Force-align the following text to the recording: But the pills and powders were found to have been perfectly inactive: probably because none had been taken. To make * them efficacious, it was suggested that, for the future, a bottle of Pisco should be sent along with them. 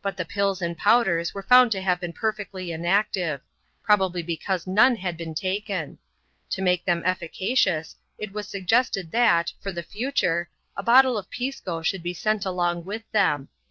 But 0.00 0.16
the 0.16 0.24
pills 0.24 0.62
and 0.62 0.74
powders 0.74 1.34
were 1.34 1.42
found 1.42 1.70
to 1.72 1.82
have 1.82 2.00
been 2.00 2.14
perfectly 2.14 2.72
inactive: 2.72 3.42
probably 3.82 4.22
because 4.22 4.66
none 4.66 4.96
had 4.96 5.18
been 5.18 5.34
taken. 5.34 5.98
To 6.52 6.62
make 6.62 6.82
* 6.84 6.84
them 6.86 7.02
efficacious, 7.04 7.96
it 8.16 8.32
was 8.32 8.48
suggested 8.48 9.12
that, 9.12 9.52
for 9.60 9.70
the 9.70 9.82
future, 9.82 10.48
a 10.78 10.82
bottle 10.82 11.18
of 11.18 11.28
Pisco 11.28 11.82
should 11.82 12.02
be 12.02 12.14
sent 12.14 12.46
along 12.46 12.86
with 12.86 13.02
them. 13.12 13.50